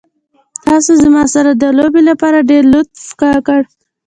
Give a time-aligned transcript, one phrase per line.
[0.65, 3.61] تاسې زما سره د لوبې لپاره ډېر لطف وکړ.